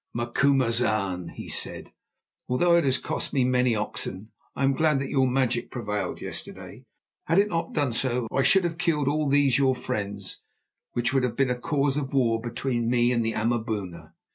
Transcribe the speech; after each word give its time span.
"Macumazahn," 0.15 1.27
he 1.33 1.47
said, 1.47 1.91
"although 2.49 2.73
it 2.73 2.85
has 2.85 2.97
cost 2.97 3.33
me 3.33 3.43
many 3.43 3.75
oxen, 3.75 4.31
I 4.55 4.63
am 4.63 4.73
glad 4.73 4.97
that 4.99 5.11
your 5.11 5.27
magic 5.27 5.69
prevailed 5.69 6.21
yesterday. 6.21 6.87
Had 7.25 7.37
it 7.37 7.49
not 7.49 7.73
done 7.73 7.93
so 7.93 8.27
I 8.31 8.41
should 8.41 8.63
have 8.63 8.79
killed 8.79 9.07
all 9.07 9.29
these 9.29 9.59
your 9.59 9.75
friends, 9.75 10.41
which 10.93 11.13
would 11.13 11.21
have 11.21 11.35
been 11.37 11.51
a 11.51 11.55
cause 11.55 11.97
of 11.97 12.15
war 12.15 12.41
between 12.41 12.89
me 12.89 13.11
and 13.11 13.23
the 13.23 13.33
Amaboona. 13.35 14.15